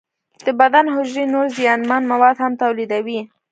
[0.45, 3.19] د بدن حجرې نور زیانمن مواد هم تولیدوي.